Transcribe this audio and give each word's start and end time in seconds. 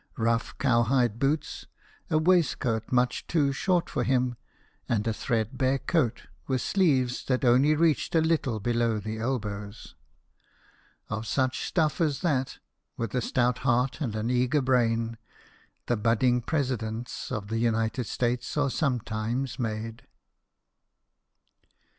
143 0.15 0.25
rough 0.33 0.57
cow 0.57 0.81
hide 0.81 1.19
boots, 1.19 1.67
a 2.09 2.17
waistcoat 2.17 2.91
much 2.91 3.27
too 3.27 3.51
short 3.53 3.87
for 3.87 4.03
him, 4.03 4.35
and 4.89 5.05
a 5.05 5.13
thread 5.13 5.55
bare 5.59 5.77
coat, 5.77 6.23
with 6.47 6.59
sleeves 6.59 7.23
that 7.25 7.45
only 7.45 7.75
reached 7.75 8.15
a 8.15 8.19
little 8.19 8.59
below 8.59 8.97
the 8.97 9.19
elbows. 9.19 9.93
Of 11.09 11.27
such 11.27 11.65
stuff 11.67 12.01
as 12.01 12.21
that, 12.21 12.57
with 12.97 13.13
a 13.13 13.21
stout 13.21 13.59
heart 13.59 14.01
and 14.01 14.15
an 14.15 14.31
eager 14.31 14.63
brain, 14.63 15.19
the 15.85 15.97
budding 15.97 16.41
presidents 16.41 17.31
of 17.31 17.49
the 17.49 17.59
United 17.59 18.07
States 18.07 18.57
are 18.57 18.71
sometimes 18.71 19.59
made. 19.59 20.07